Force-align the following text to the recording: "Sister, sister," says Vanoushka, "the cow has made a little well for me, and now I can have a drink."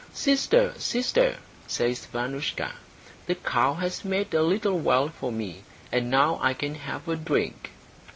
"Sister, 0.15 0.73
sister," 0.79 1.37
says 1.67 2.07
Vanoushka, 2.07 2.71
"the 3.27 3.35
cow 3.35 3.75
has 3.75 4.03
made 4.03 4.33
a 4.33 4.41
little 4.41 4.79
well 4.79 5.09
for 5.09 5.31
me, 5.31 5.61
and 5.91 6.09
now 6.09 6.39
I 6.41 6.55
can 6.55 6.73
have 6.73 7.07
a 7.07 7.15
drink." 7.15 7.69